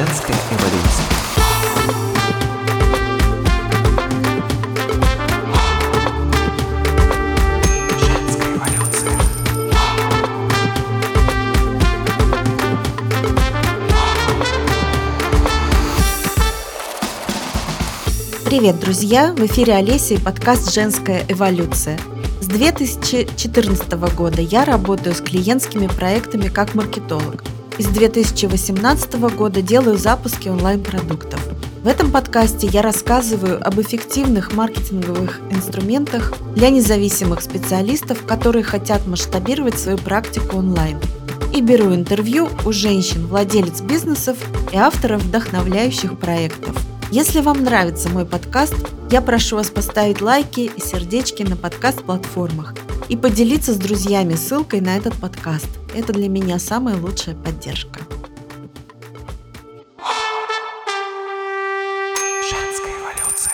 [0.00, 1.04] Женская эволюция.
[18.46, 19.34] Привет, друзья!
[19.34, 21.98] В эфире Олеся и подкаст «Женская эволюция».
[22.40, 27.44] С 2014 года я работаю с клиентскими проектами как маркетолог.
[27.80, 31.40] И с 2018 года делаю запуски онлайн-продуктов.
[31.82, 39.78] В этом подкасте я рассказываю об эффективных маркетинговых инструментах для независимых специалистов, которые хотят масштабировать
[39.78, 40.98] свою практику онлайн.
[41.54, 44.36] И беру интервью у женщин, владелец бизнесов
[44.72, 46.76] и авторов вдохновляющих проектов.
[47.10, 48.74] Если вам нравится мой подкаст,
[49.10, 52.74] я прошу вас поставить лайки и сердечки на подкаст-платформах
[53.08, 55.79] и поделиться с друзьями ссылкой на этот подкаст.
[55.92, 58.00] Это для меня самая лучшая поддержка.
[62.48, 63.52] Женская эволюция.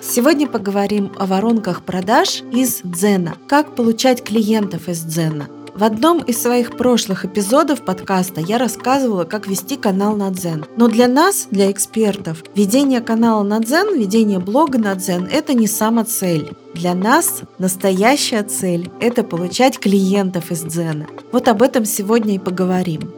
[0.00, 3.36] Сегодня поговорим о воронках продаж из Дзена.
[3.48, 5.48] Как получать клиентов из Дзена.
[5.76, 10.64] В одном из своих прошлых эпизодов подкаста я рассказывала, как вести канал на Дзен.
[10.78, 15.66] Но для нас, для экспертов, ведение канала на Дзен, ведение блога на Дзен– это не
[15.66, 16.52] сама цель.
[16.72, 21.08] Для нас настоящая цель– это получать клиентов из Дзена.
[21.30, 23.12] Вот об этом сегодня и поговорим.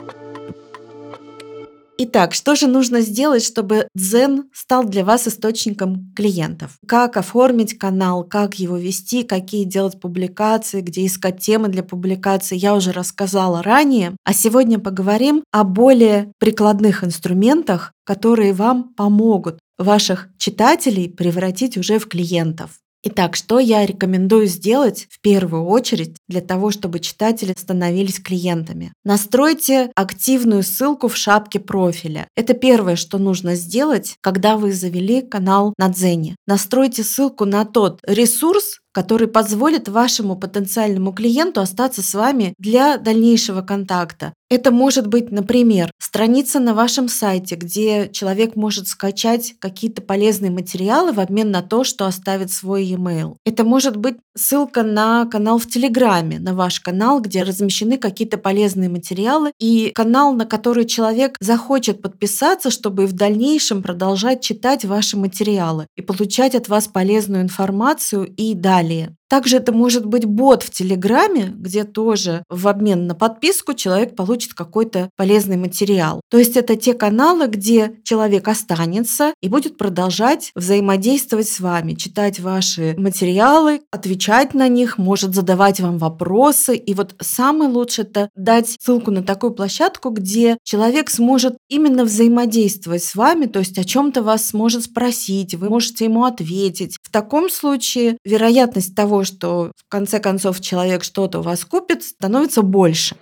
[2.00, 6.78] Итак, что же нужно сделать, чтобы Дзен стал для вас источником клиентов?
[6.86, 12.76] Как оформить канал, как его вести, какие делать публикации, где искать темы для публикации, я
[12.76, 14.14] уже рассказала ранее.
[14.22, 22.06] А сегодня поговорим о более прикладных инструментах, которые вам помогут ваших читателей превратить уже в
[22.06, 22.78] клиентов.
[23.02, 28.92] Итак, что я рекомендую сделать в первую очередь для того, чтобы читатели становились клиентами?
[29.04, 32.28] Настройте активную ссылку в шапке профиля.
[32.36, 36.36] Это первое, что нужно сделать, когда вы завели канал на Дзене.
[36.46, 43.62] Настройте ссылку на тот ресурс, который позволит вашему потенциальному клиенту остаться с вами для дальнейшего
[43.62, 44.32] контакта.
[44.50, 51.12] Это может быть, например, страница на вашем сайте, где человек может скачать какие-то полезные материалы
[51.12, 53.36] в обмен на то, что оставит свой e-mail.
[53.44, 58.88] Это может быть ссылка на канал в Телеграме, на ваш канал, где размещены какие-то полезные
[58.88, 65.86] материалы, и канал, на который человек захочет подписаться, чтобы в дальнейшем продолжать читать ваши материалы
[65.96, 69.17] и получать от вас полезную информацию и далее.
[69.28, 74.54] Также это может быть бот в Телеграме, где тоже в обмен на подписку человек получит
[74.54, 76.20] какой-то полезный материал.
[76.30, 82.40] То есть это те каналы, где человек останется и будет продолжать взаимодействовать с вами, читать
[82.40, 86.76] ваши материалы, отвечать на них, может задавать вам вопросы.
[86.76, 93.04] И вот самое лучшее это дать ссылку на такую площадку, где человек сможет именно взаимодействовать
[93.04, 96.96] с вами, то есть о чем-то вас сможет спросить, вы можете ему ответить.
[97.02, 102.62] В таком случае вероятность того, что в конце концов человек что-то у вас купит, становится
[102.62, 103.16] больше.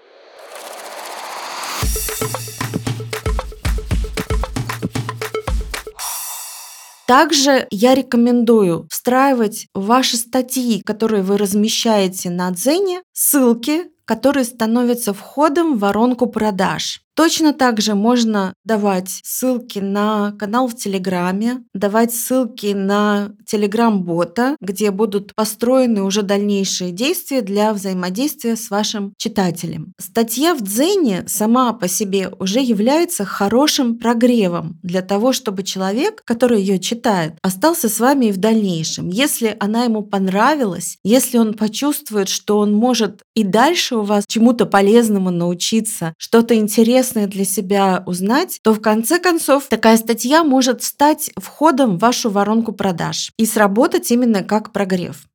[7.06, 15.14] Также я рекомендую встраивать в ваши статьи, которые вы размещаете на Дзене, ссылки, которые становятся
[15.14, 17.05] входом в воронку продаж.
[17.16, 24.90] Точно так же можно давать ссылки на канал в Телеграме, давать ссылки на Телеграм-бота, где
[24.90, 29.94] будут построены уже дальнейшие действия для взаимодействия с вашим читателем.
[29.98, 36.60] Статья в Дзене сама по себе уже является хорошим прогревом для того, чтобы человек, который
[36.60, 39.08] ее читает, остался с вами и в дальнейшем.
[39.08, 44.66] Если она ему понравилась, если он почувствует, что он может и дальше у вас чему-то
[44.66, 51.30] полезному научиться, что-то интересное для себя узнать, то в конце концов такая статья может стать
[51.36, 55.26] входом в вашу воронку продаж и сработать именно как прогрев.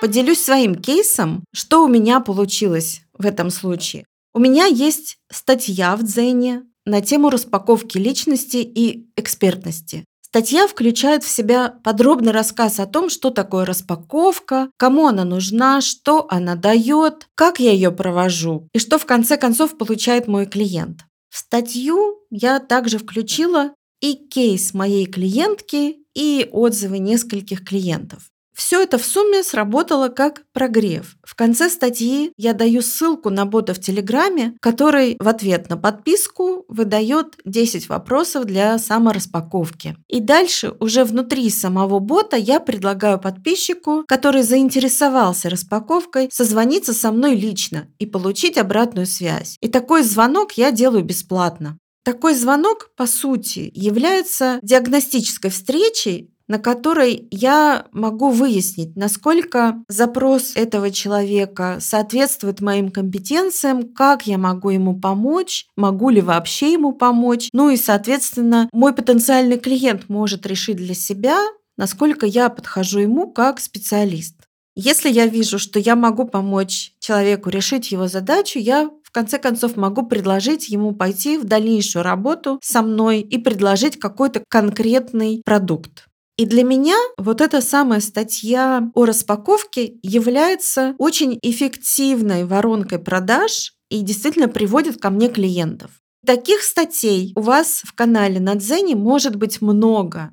[0.00, 4.04] Поделюсь своим кейсом, что у меня получилось в этом случае.
[4.32, 10.04] У меня есть статья в Дзене на тему распаковки личности и экспертности.
[10.30, 16.26] Статья включает в себя подробный рассказ о том, что такое распаковка, кому она нужна, что
[16.28, 21.06] она дает, как я ее провожу и что в конце концов получает мой клиент.
[21.30, 23.72] В статью я также включила
[24.02, 28.30] и кейс моей клиентки, и отзывы нескольких клиентов.
[28.58, 31.14] Все это в сумме сработало как прогрев.
[31.22, 36.64] В конце статьи я даю ссылку на бота в Телеграме, который в ответ на подписку
[36.66, 39.96] выдает 10 вопросов для самораспаковки.
[40.08, 47.36] И дальше уже внутри самого бота я предлагаю подписчику, который заинтересовался распаковкой, созвониться со мной
[47.36, 49.56] лично и получить обратную связь.
[49.60, 51.78] И такой звонок я делаю бесплатно.
[52.02, 60.90] Такой звонок, по сути, является диагностической встречей, на которой я могу выяснить, насколько запрос этого
[60.90, 67.50] человека соответствует моим компетенциям, как я могу ему помочь, могу ли вообще ему помочь.
[67.52, 71.38] Ну и, соответственно, мой потенциальный клиент может решить для себя,
[71.76, 74.34] насколько я подхожу ему как специалист.
[74.80, 79.76] Если я вижу, что я могу помочь человеку решить его задачу, я в конце концов
[79.76, 86.07] могу предложить ему пойти в дальнейшую работу со мной и предложить какой-то конкретный продукт.
[86.38, 94.02] И для меня вот эта самая статья о распаковке является очень эффективной воронкой продаж и
[94.02, 95.90] действительно приводит ко мне клиентов.
[96.24, 100.30] Таких статей у вас в канале на Дзене может быть много.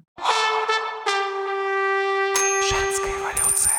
[2.70, 3.74] Женская эволюция.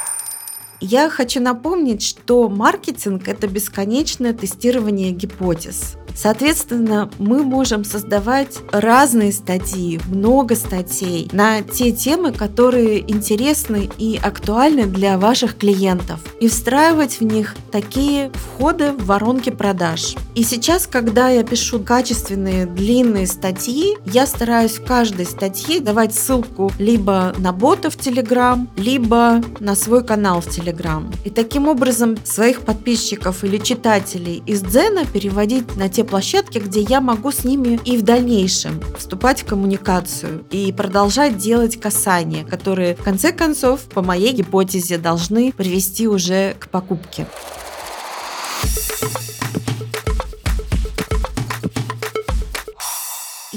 [0.81, 5.97] Я хочу напомнить, что маркетинг– это бесконечное тестирование гипотез.
[6.17, 14.87] Соответственно, мы можем создавать разные статьи, много статей на те темы, которые интересны и актуальны
[14.87, 20.17] для ваших клиентов, и встраивать в них такие входы в воронки продаж.
[20.35, 26.73] И сейчас, когда я пишу качественные длинные статьи, я стараюсь в каждой статье давать ссылку
[26.79, 31.05] либо на бота в Telegram, либо на свой канал в Telegram.
[31.25, 37.01] И таким образом своих подписчиков или читателей из Дзена переводить на те площадки, где я
[37.01, 43.03] могу с ними и в дальнейшем вступать в коммуникацию и продолжать делать касания, которые в
[43.03, 47.27] конце концов, по моей гипотезе, должны привести уже к покупке.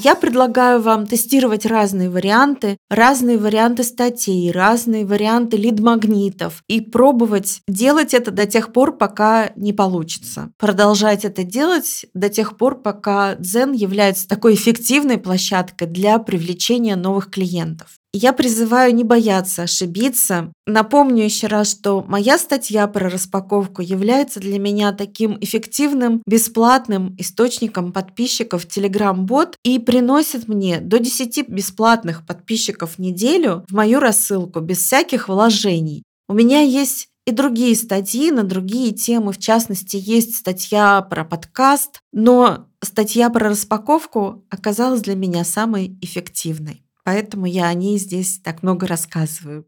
[0.02, 8.14] Я предлагаю вам тестировать разные варианты, разные варианты статей, разные варианты лид-магнитов и пробовать делать
[8.14, 10.52] это до тех пор, пока не получится.
[10.58, 17.30] Продолжать это делать до тех пор, пока Zen является такой эффективной площадкой для привлечения новых
[17.30, 17.99] клиентов.
[18.12, 20.52] Я призываю не бояться ошибиться.
[20.66, 27.92] Напомню еще раз, что моя статья про распаковку является для меня таким эффективным, бесплатным источником
[27.92, 34.80] подписчиков Telegram-бот и приносит мне до 10 бесплатных подписчиков в неделю в мою рассылку без
[34.80, 36.02] всяких вложений.
[36.28, 39.34] У меня есть и другие статьи на другие темы.
[39.34, 46.89] В частности, есть статья про подкаст, но статья про распаковку оказалась для меня самой эффективной
[47.10, 49.66] поэтому я о ней здесь так много рассказываю.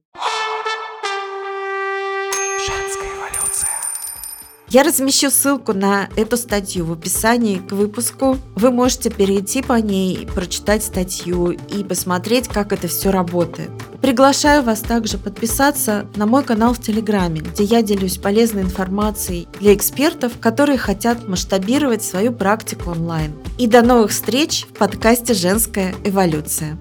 [2.60, 3.70] Женская эволюция.
[4.70, 8.38] Я размещу ссылку на эту статью в описании к выпуску.
[8.56, 13.72] Вы можете перейти по ней, прочитать статью и посмотреть, как это все работает.
[14.04, 19.74] Приглашаю вас также подписаться на мой канал в Телеграме, где я делюсь полезной информацией для
[19.74, 23.34] экспертов, которые хотят масштабировать свою практику онлайн.
[23.58, 26.78] И до новых встреч в подкасте «Женская эволюция».